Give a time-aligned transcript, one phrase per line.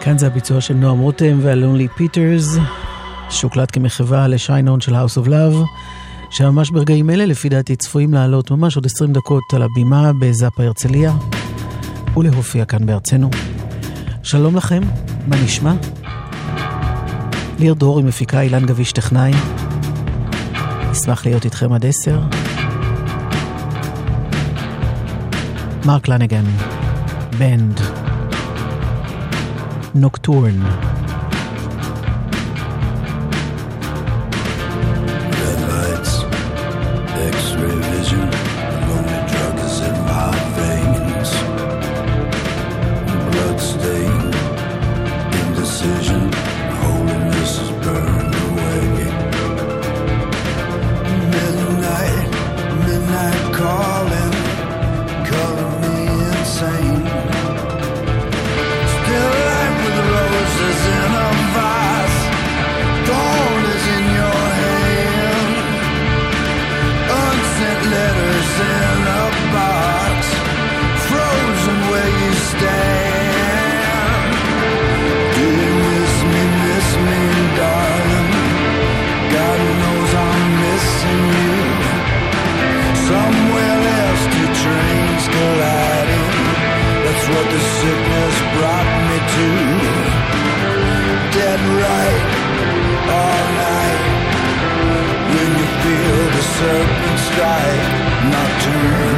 [0.00, 2.56] כאן זה הביצוע של נועם רותם והלונלי פיטרס,
[3.30, 5.56] שהוקלט כמחווה לשיינון של House of Love,
[6.30, 11.12] שממש ברגעים אלה לפי דעתי צפויים לעלות ממש עוד 20 דקות על הבימה בזאפה הרצליה,
[12.16, 13.30] ולהופיע כאן בארצנו.
[14.22, 14.82] שלום לכם,
[15.26, 15.74] מה נשמע?
[17.58, 19.32] ליר דורי מפיקה אילן גביש טכנאי.
[20.90, 22.20] נשמח להיות איתכם עד עשר.
[25.86, 26.44] מרק לנגן,
[27.38, 27.99] בנד.
[29.94, 30.89] Nocturne.
[87.50, 89.48] The sickness brought me to.
[91.36, 92.24] Dead right
[93.18, 94.02] all night.
[95.34, 97.86] When you feel the serpent strike,
[98.32, 99.09] nocturne.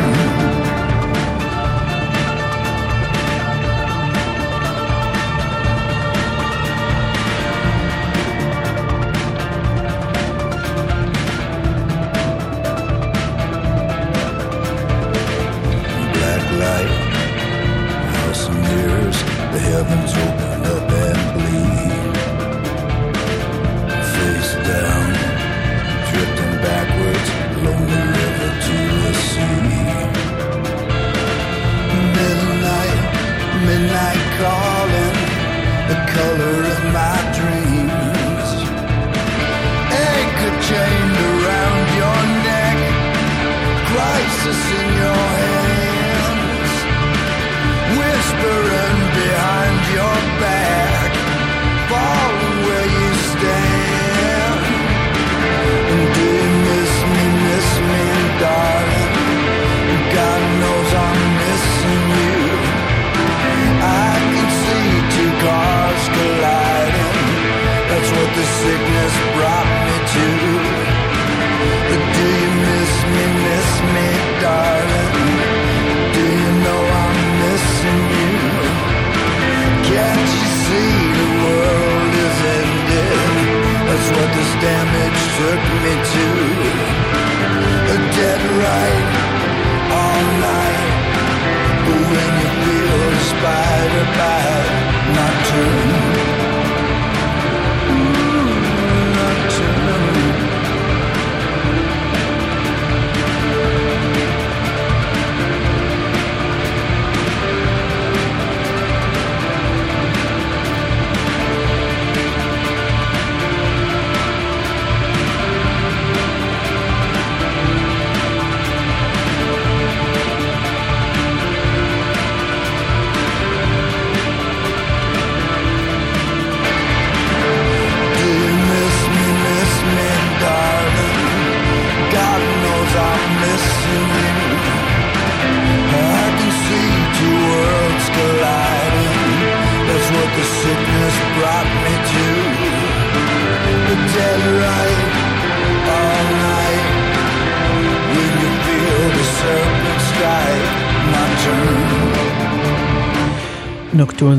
[85.92, 86.31] into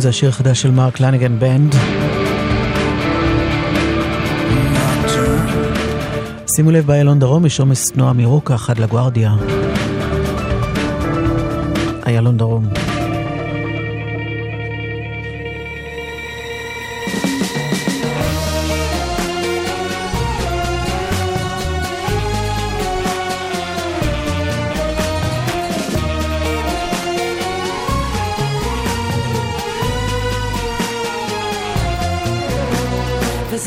[0.03, 1.75] זה השיר החדש של מרק לניגן בנד.
[6.55, 9.33] שימו לב באיילון דרום יש עומס תנועה מרוקח עד לגוארדיה.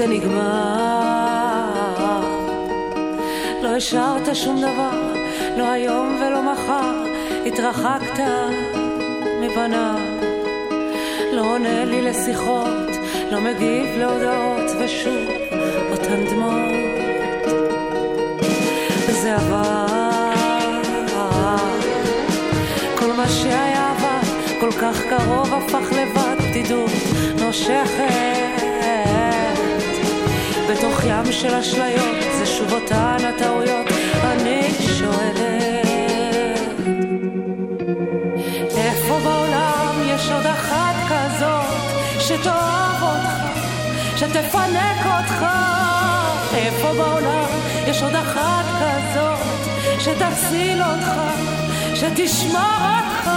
[0.07, 1.71] וזה נגמר.
[3.63, 5.13] לא השארת שום דבר,
[5.57, 7.05] לא היום ולא מחר,
[7.47, 8.25] התרחקת
[9.41, 9.99] מבניו.
[11.33, 12.91] לא עונה לי לשיחות,
[13.31, 15.29] לא מגיב להודעות, ושוב
[15.91, 16.73] אותן דמעות.
[19.09, 20.33] וזה עבר,
[22.99, 24.21] כל מה שהיה עבר,
[24.61, 26.91] כל כך קרוב הפך לבד, בדידות
[27.41, 28.56] נושכת.
[31.09, 33.87] ים של אשליות, זה שוב אותן הטעויות,
[34.25, 35.87] אני שואלת.
[38.77, 43.61] איפה בעולם יש עוד אחת כזאת, שתאהב אותך,
[44.17, 45.47] שתפנק אותך?
[46.55, 47.47] איפה בעולם
[47.87, 49.39] יש עוד אחת כזאת,
[50.01, 51.21] שתציל אותך,
[51.95, 53.31] שתשמור אותך?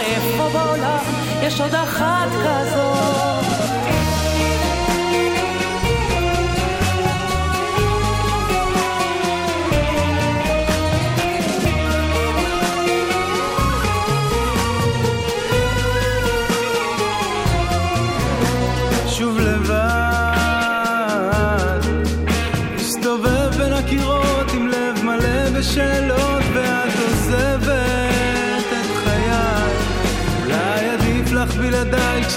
[0.00, 1.04] איפה בעולם
[1.42, 3.97] יש עוד אחת כזאת?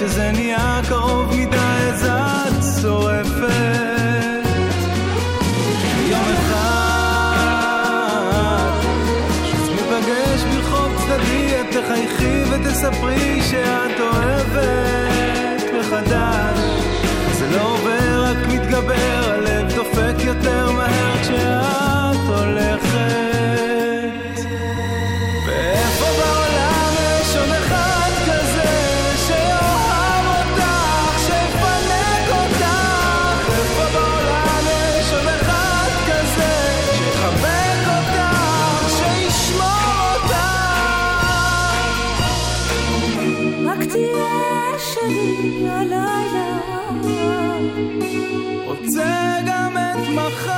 [0.04, 4.42] כשזה נהיה קרוב מדי אז את שורפת.
[6.10, 6.70] יום אחד
[9.44, 16.71] כשניפגש ברחוב צדדי את תחייכי ותספרי שאת אוהבת מחדש.
[48.78, 50.52] רוצה גם את מחר.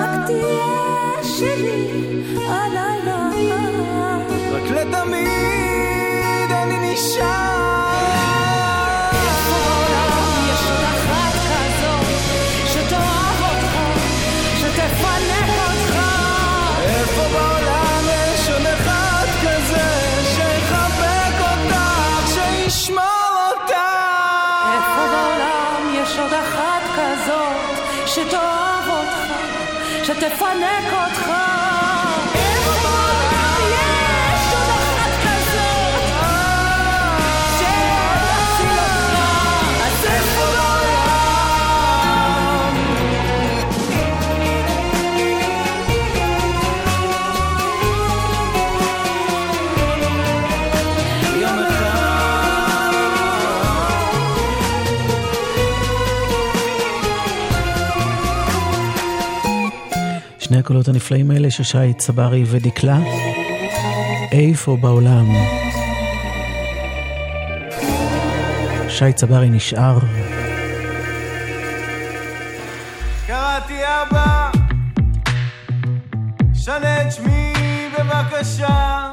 [0.00, 3.30] רק תהיה שלי הלילה.
[4.52, 7.85] רק לתמיד אני נשאר.
[30.26, 31.05] Stefanek
[60.66, 62.98] הקולות הנפלאים האלה של שי צברי ודקלה.
[64.32, 65.26] איפה בעולם?
[68.88, 69.98] שי צברי נשאר.
[73.26, 74.50] קראתי אבא,
[76.54, 77.52] שנה את שמי
[77.98, 79.10] בבקשה.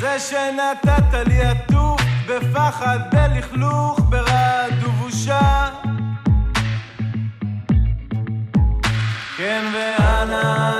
[0.00, 5.68] זה שנתת לי עטוף בפחד, בלכלוך, ברעד ובושה.
[9.44, 10.73] Can we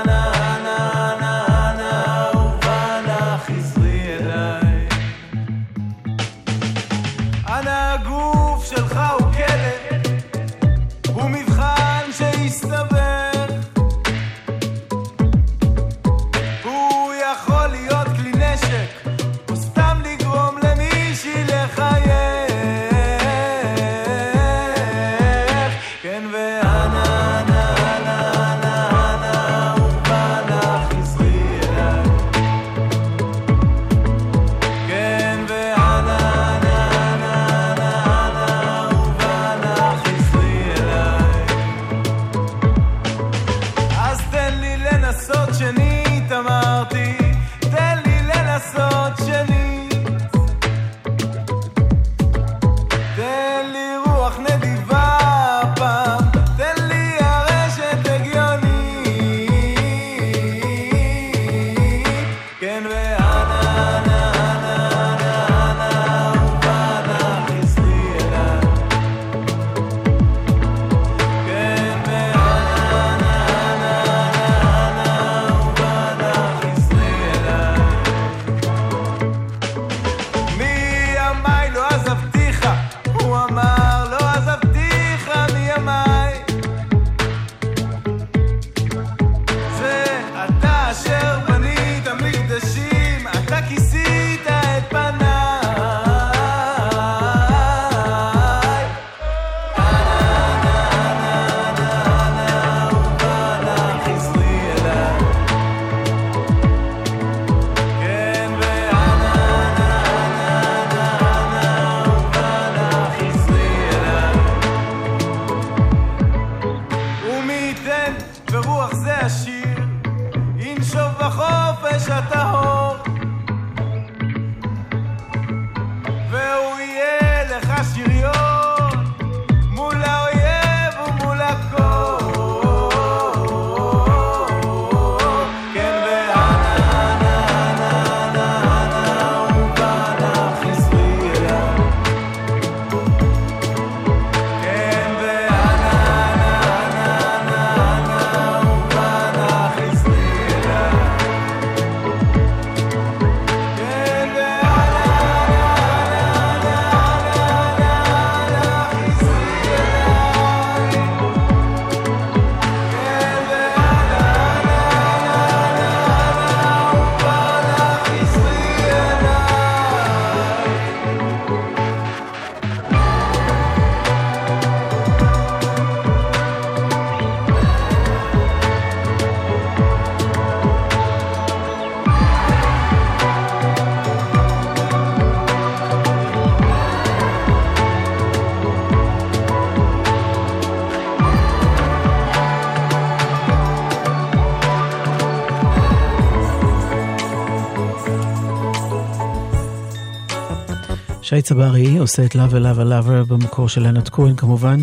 [201.27, 204.79] שי צברי עושה את Love Love Lover במקור של ענת כהן כמובן,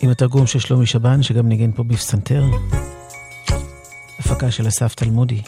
[0.00, 2.44] עם התרגום של שלומי שבן שגם ניגן פה בפסנתר.
[4.18, 5.42] הפקה של אסף תלמודי.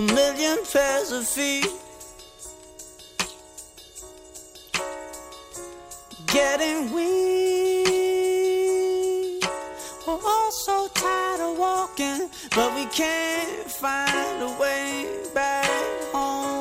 [0.00, 1.68] A million pairs of feet.
[6.26, 7.84] Getting weak.
[10.06, 15.68] We're all so tired of walking, but we can't find a way back
[16.12, 16.59] home.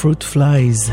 [0.00, 0.92] Fruit Flies.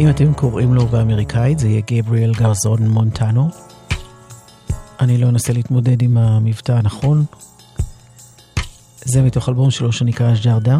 [0.00, 3.48] אם אתם קוראים לו באמריקאית, זה יהיה גבריאל גרזון מונטנו.
[5.00, 7.24] אני לא אנסה להתמודד עם המבטא הנכון.
[9.04, 10.78] זה מתוך אלבום שלו שנקרא ז'רדה.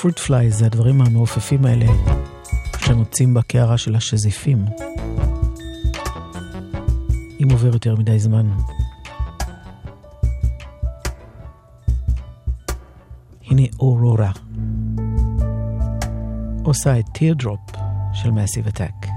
[0.00, 1.86] פרוט פליי זה הדברים המעופפים האלה
[2.72, 4.64] כשנוצים בקערה של השזיפים.
[7.42, 8.48] אם עובר יותר מדי זמן.
[13.50, 14.30] הנה אורורה.
[16.64, 17.60] עושה את טירדרופ
[18.12, 19.11] של מאסיב אטאק.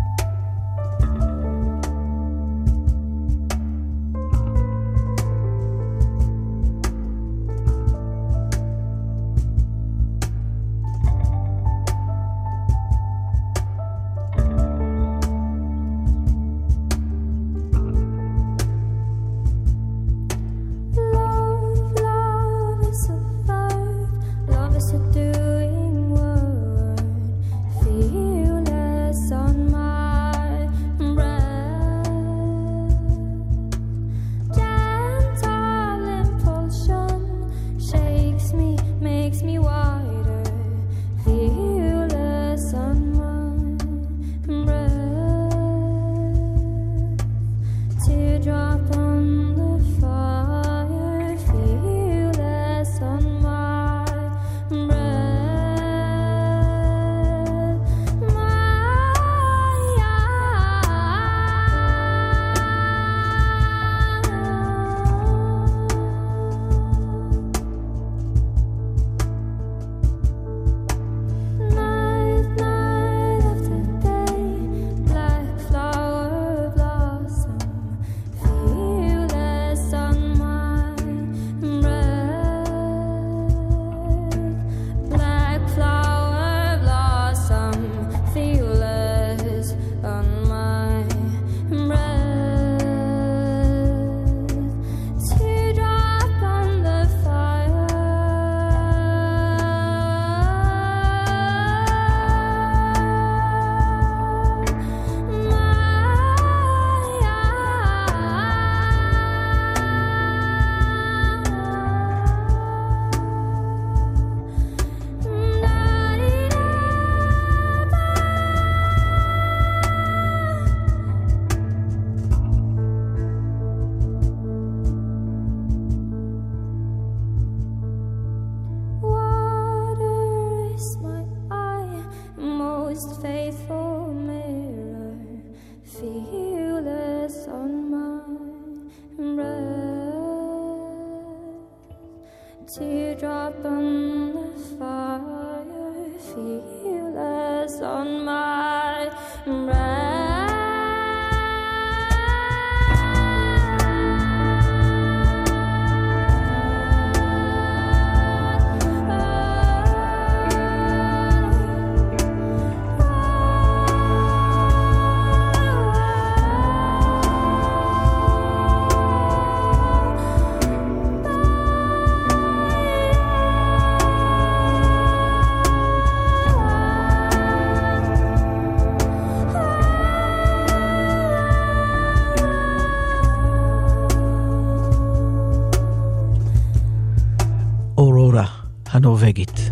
[188.96, 189.72] הנורבגית.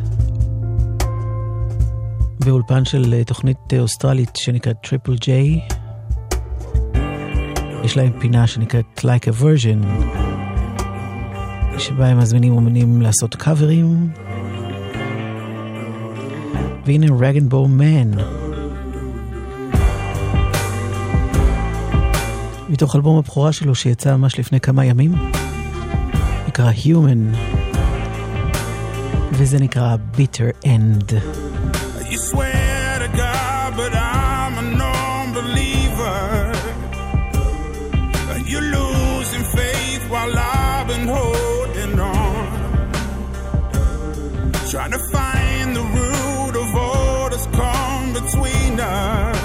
[2.46, 5.60] באולפן של אה, תוכנית אה, אוסטרלית שנקראת Triple J.
[7.84, 9.86] יש להם פינה שנקראת Like a Version,
[11.78, 14.10] שבה הם מזמינים אומנים לעשות קאברים.
[16.86, 18.12] והנה Rag'n'Bone Man.
[22.70, 25.16] מתוך אלבום הבכורה שלו שיצא ממש לפני כמה ימים.
[26.48, 27.53] נקרא Human.
[29.33, 31.13] וזה נקרא Bitter End.
[32.11, 36.21] You swear to God, but I'm a non-believer.
[38.33, 42.47] And you're losing faith while I've been holding on.
[44.73, 49.39] Trying to find the root of all that's come between us.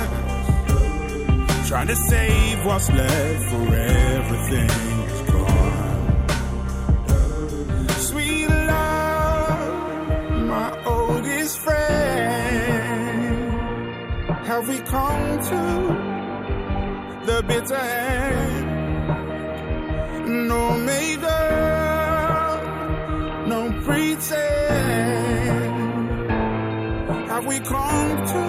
[1.69, 4.96] Trying to save what's left for everything's
[14.48, 15.60] Have we come to
[17.26, 18.66] the bitter end?
[20.48, 22.62] No makeup,
[23.46, 24.30] no pretend.
[27.28, 28.44] Have we come to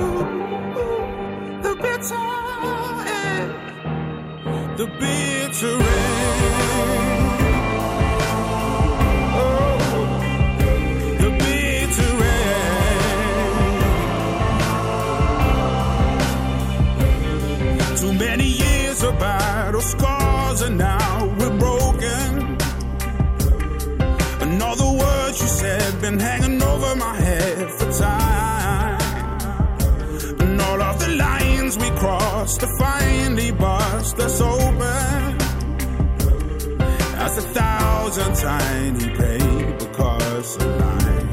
[1.68, 2.30] the bitter
[3.20, 3.52] end?
[4.78, 6.09] The bitter end.
[19.04, 22.58] Of battle scars, and now we're broken.
[24.42, 29.00] And all the words you said been hanging over my head for time.
[30.42, 35.38] And all of the lines we crossed to finally bust us open.
[37.26, 41.29] As a thousand tiny paper cars align.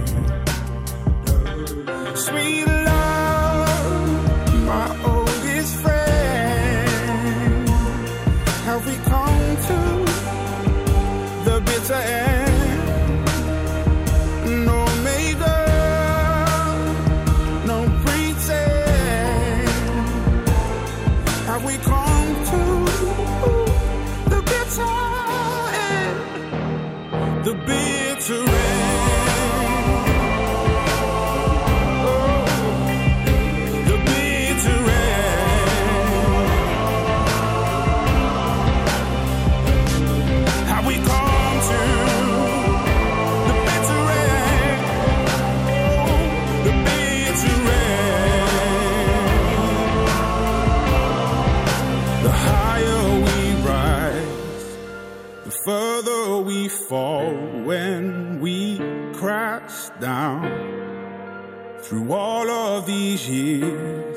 [62.09, 64.17] All of these years,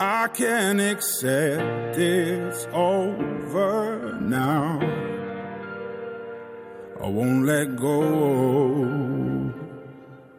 [0.00, 4.80] I can accept it's over now.
[7.00, 9.52] I won't let go.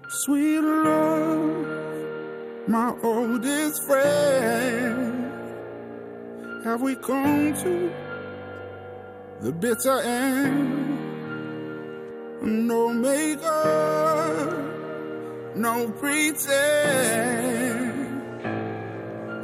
[0.09, 1.67] Sweet love,
[2.67, 5.31] my oldest friend.
[6.65, 7.91] Have we come to
[9.41, 10.99] the bitter end?
[12.41, 14.62] No makeup,
[15.56, 17.48] no pretend.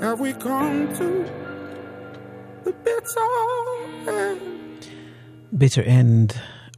[0.02, 1.08] Have we come to
[2.64, 3.30] the bitter
[4.22, 4.54] end?
[5.56, 6.28] bitter end,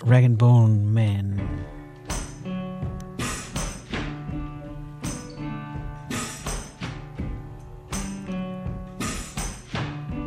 [0.05, 1.41] rag and bone man.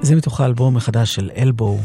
[0.02, 1.78] זה מתוך האלבום החדש של אלבו.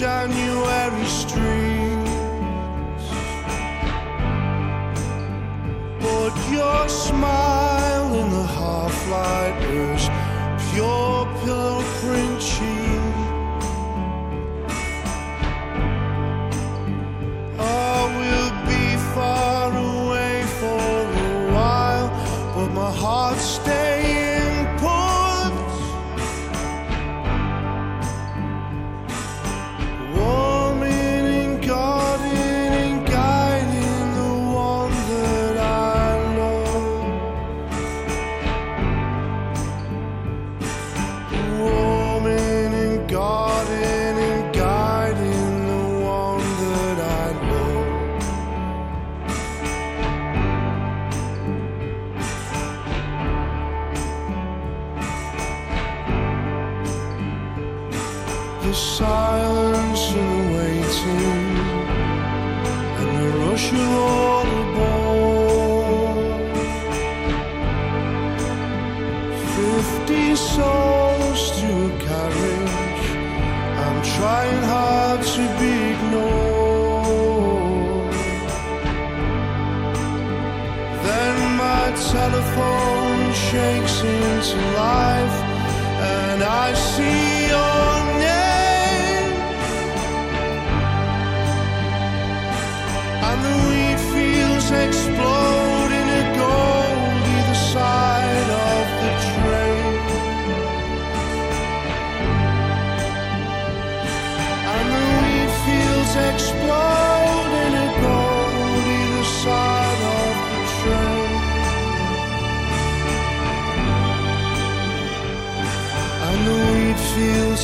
[0.00, 0.49] shine you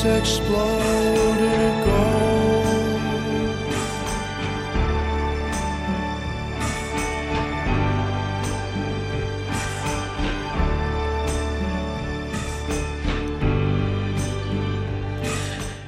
[0.07, 2.17] fields explode in a gold.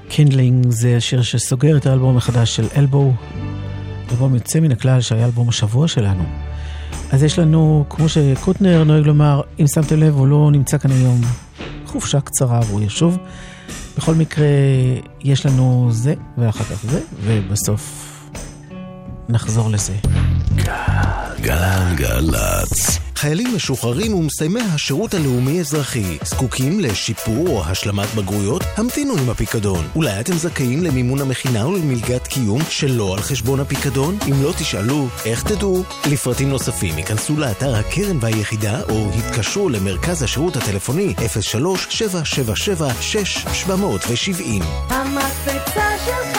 [0.09, 3.13] Kindling זה השיר שסוגר את האלבום החדש של Elbow,
[4.11, 6.25] אלבום יוצא מן הכלל שהיה אלבום השבוע שלנו.
[7.13, 11.21] אז יש לנו, כמו שקוטנר נוהג לומר, אם שמתם לב, הוא לא נמצא כאן היום.
[11.87, 13.19] חופשה קצרה והוא ישוב.
[13.99, 14.47] בכל מקרה,
[15.21, 18.15] יש לנו זה, ואחר כך זה, ובסוף
[19.29, 19.95] נחזור לזה.
[21.41, 23.08] גלגלצ.
[23.21, 28.63] חיילים משוחררים ומסיימי השירות הלאומי-אזרחי זקוקים לשיפור או השלמת בגרויות?
[28.77, 29.89] המתינו עם הפיקדון.
[29.97, 34.19] אולי אתם זכאים למימון המכינה ולמלגת קיום שלא על חשבון הפיקדון?
[34.29, 35.85] אם לא תשאלו, איך תדעו?
[36.11, 41.21] לפרטים נוספים ייכנסו לאתר הקרן והיחידה או התקשרו למרכז השירות הטלפוני 03-777-6770.
[44.89, 46.39] המקפצה שלך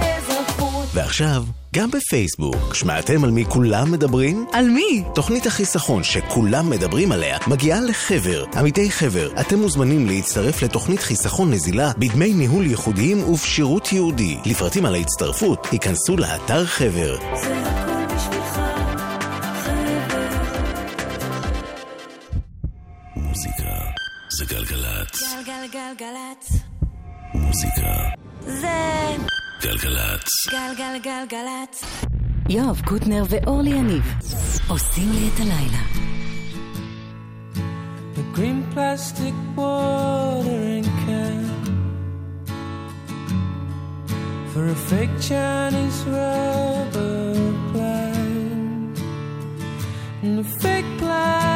[0.00, 0.88] לאזרחות.
[0.94, 1.44] ועכשיו,
[1.78, 4.46] גם בפייסבוק, שמעתם על מי כולם מדברים?
[4.52, 5.04] על מי?
[5.14, 8.44] תוכנית החיסכון שכולם מדברים עליה מגיעה לחבר.
[8.56, 14.36] עמיתי חבר, אתם מוזמנים להצטרף לתוכנית חיסכון נזילה בדמי ניהול ייחודיים ובשירות ייעודי.
[14.46, 17.16] לפרטים על ההצטרפות, היכנסו לאתר חבר.
[17.42, 18.60] זה הכל בשבילך,
[19.64, 20.26] חבר.
[23.16, 23.72] מוזיקה
[24.38, 25.22] זה גלגלצ.
[25.46, 26.62] גלגלגלגלצ.
[27.34, 27.92] מוזיקה
[28.46, 30.29] זה גלגלצ.
[30.51, 32.05] גלגלגלגלצ.
[32.49, 34.13] יואב קוטנר ואורלי יניב
[34.67, 35.83] עושים לי את הלילה.
[38.15, 41.43] The green plastic watering can
[44.51, 47.33] for a fake Chinese rubber
[47.71, 48.95] plant
[50.23, 51.46] and a fake plastic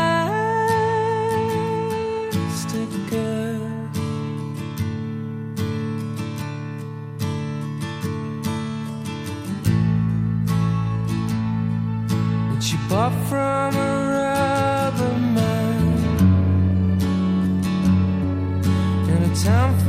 [12.92, 15.80] You from a rubber man.
[19.08, 19.81] In a town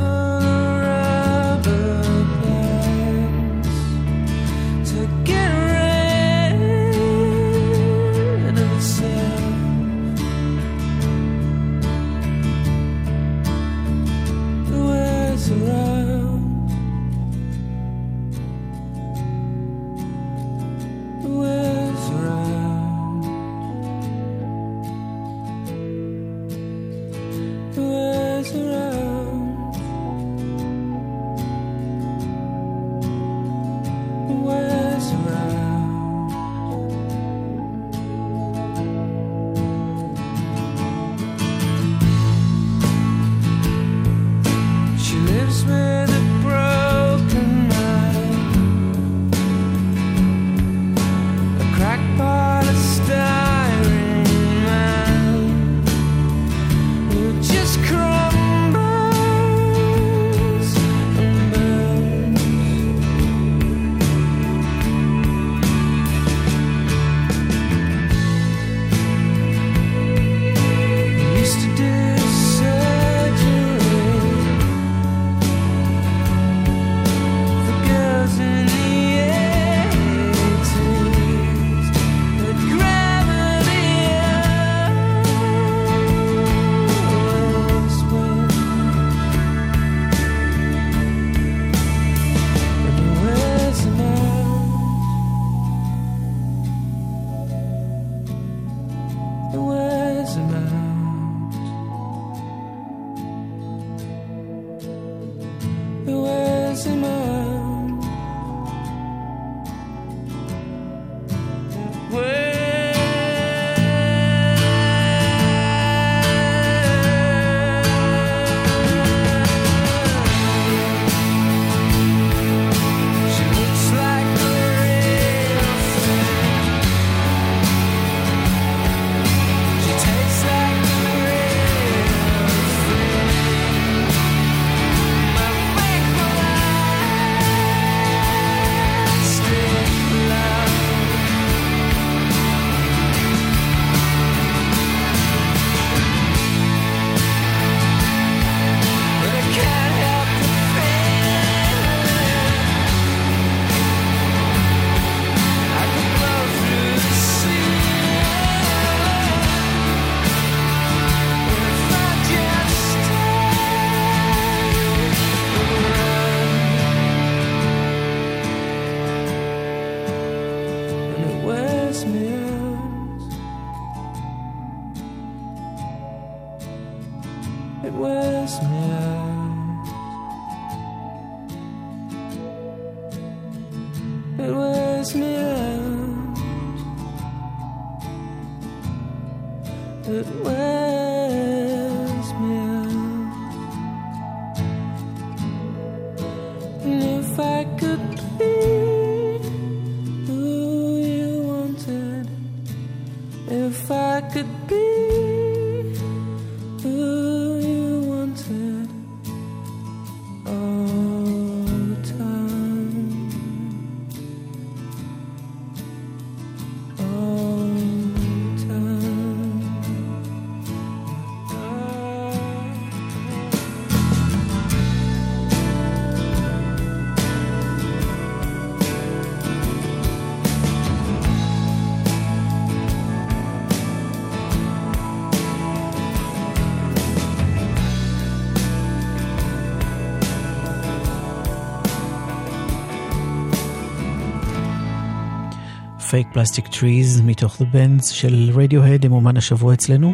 [246.14, 250.12] Fake Plastic Trees מתוך The Bends של רדיוהד עם אומן השבוע אצלנו.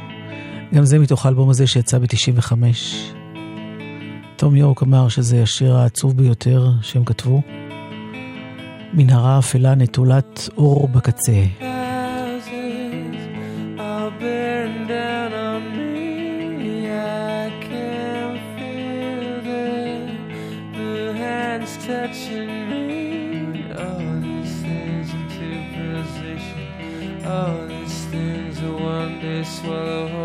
[0.74, 2.52] גם זה מתוך האלבום הזה שיצא ב-95.
[4.36, 7.42] תום יורק אמר שזה השיר העצוב ביותר שהם כתבו.
[8.92, 11.42] מנהרה אפלה נטולת אור בקצה.
[29.50, 30.19] swallow.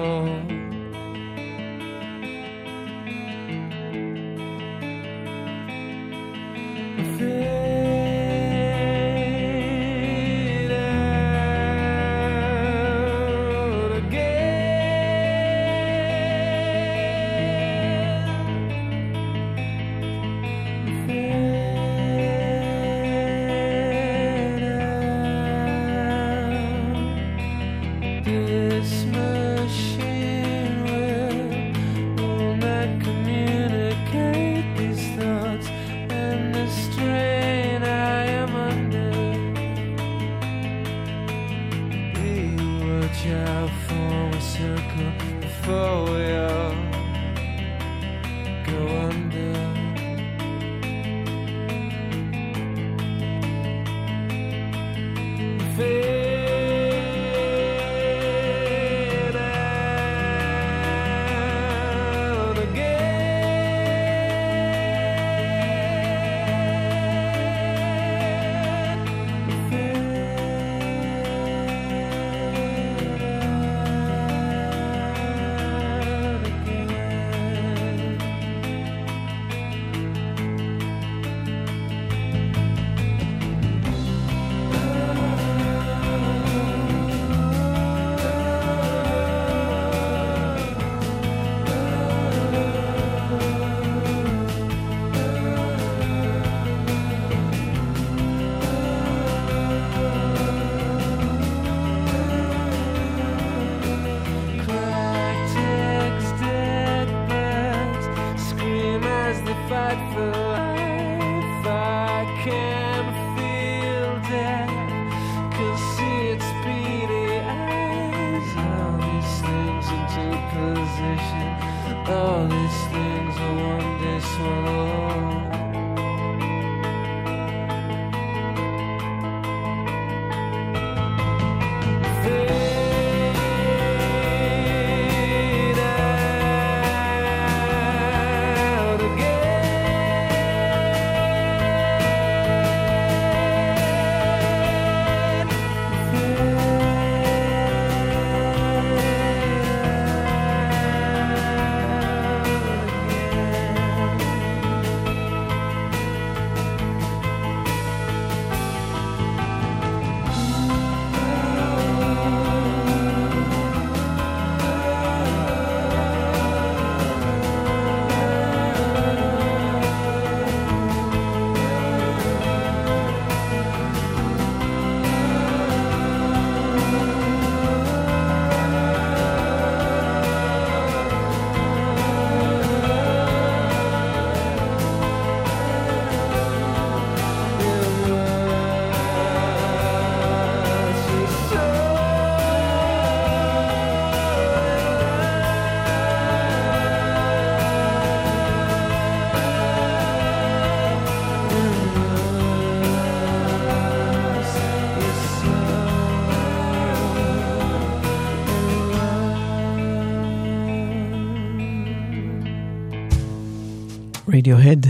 [214.46, 214.88] רדיוהד.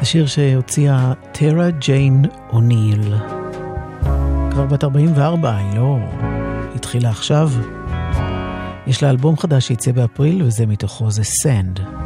[0.00, 3.14] השיר שהוציאה טרה ג'יין אוניל.
[4.50, 5.98] כבר בת 44, היא לא
[6.74, 7.50] התחילה עכשיו.
[8.86, 12.05] יש לה אלבום חדש שיצא באפריל, וזה מתוכו זה סנד.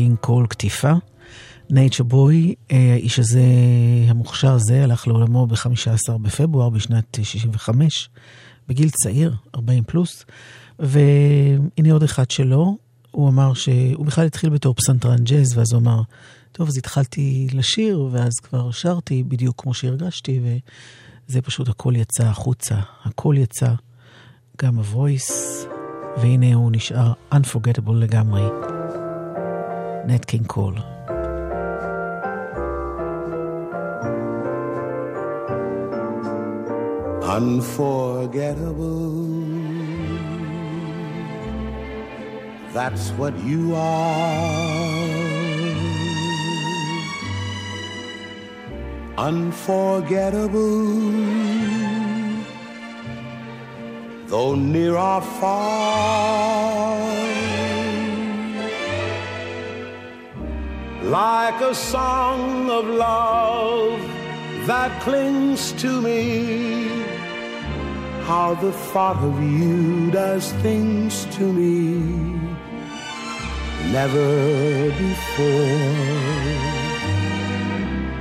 [0.00, 0.92] קינג קול קטיפה.
[1.70, 3.42] Nature Boy, האיש הזה,
[4.08, 8.08] המוכשר הזה, הלך לעולמו ב-15 בפברואר בשנת 65,
[8.68, 10.24] בגיל צעיר, 40 פלוס.
[10.78, 12.76] והנה עוד אחד שלו,
[13.10, 16.02] הוא אמר שהוא בכלל התחיל בתור פסנתרן ג'אז, ואז הוא אמר,
[16.52, 20.40] טוב, אז התחלתי לשיר, ואז כבר שרתי בדיוק כמו שהרגשתי,
[21.28, 23.72] וזה פשוט הכל יצא החוצה, הכל יצא,
[24.62, 25.66] גם ה voice,
[26.20, 28.79] והנה הוא נשאר unforgettable לגמרי.
[30.05, 30.75] נט קינג קול.
[37.35, 39.11] Unforgettable.
[42.73, 44.65] That's what you are.
[49.17, 50.85] Unforgettable.
[54.27, 57.28] Though near or far.
[61.10, 63.98] Like a song of love
[64.68, 66.86] that clings to me.
[68.28, 71.98] How the thought of you does things to me.
[73.90, 75.82] Never before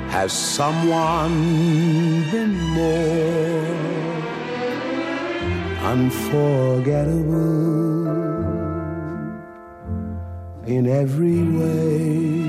[0.10, 1.38] has someone
[2.32, 3.68] been more
[5.94, 8.08] unforgettable
[10.66, 12.49] in every way.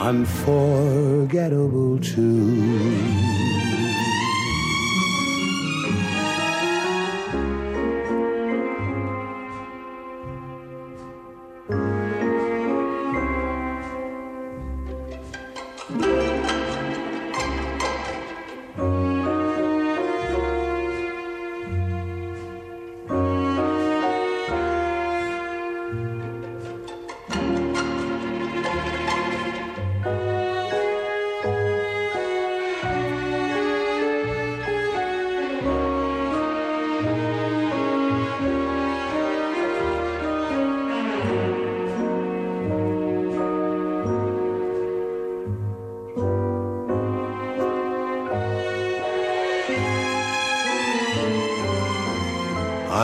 [0.00, 3.57] unforgettable too.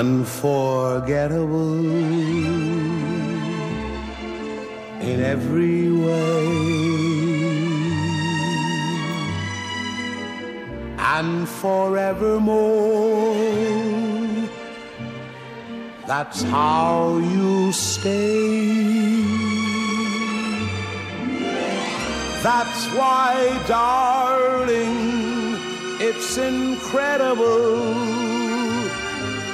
[0.05, 1.87] Unforgettable
[5.11, 6.47] in every way
[11.17, 13.35] and forevermore.
[16.07, 16.97] That's how
[17.35, 19.25] you stay.
[22.43, 23.33] That's why,
[23.67, 24.97] darling,
[26.09, 28.04] it's incredible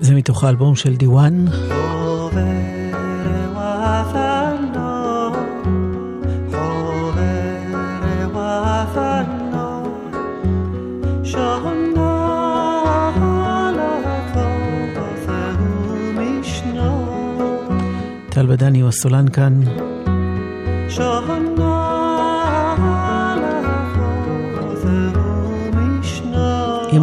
[0.00, 1.44] זה מתוך האלבום של דיוואן.
[18.30, 19.60] טל בדני הוא הסולן כאן.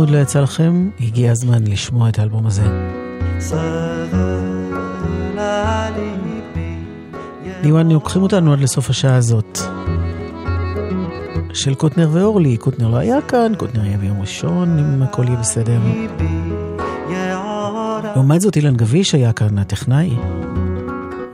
[0.08, 2.64] עוד לא יצא לכם, הגיע הזמן לשמוע את האלבום הזה.
[7.62, 9.60] דיוואן, לוקחים אותנו עד לסוף השעה הזאת.
[11.54, 15.80] של קוטנר ואורלי, קוטנר לא היה כאן, קוטנר יהיה ביום ראשון, אם הכל יהיה בסדר.
[18.16, 20.16] לעומת זאת, אילן גביש היה כאן, הטכנאי,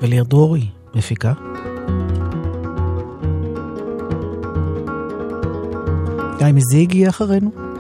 [0.02, 1.34] וליר דרורי, מפיקה.
[6.38, 7.73] גיא מזיג יהיה אחרינו.